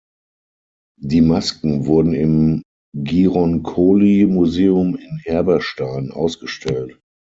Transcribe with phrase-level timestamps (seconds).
[0.99, 2.63] Die Masken wurden im
[2.97, 6.99] Gironcoli-Museum in Herberstein ausgestellt.